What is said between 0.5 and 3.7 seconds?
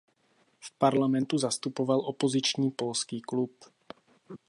V parlamentu zastupoval opoziční Polský klub.